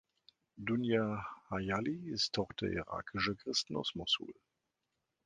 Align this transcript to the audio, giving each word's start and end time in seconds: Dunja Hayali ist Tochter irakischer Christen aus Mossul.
Dunja 0.57 1.21
Hayali 1.51 2.09
ist 2.09 2.33
Tochter 2.33 2.65
irakischer 2.65 3.35
Christen 3.35 3.75
aus 3.75 3.93
Mossul. 3.93 4.33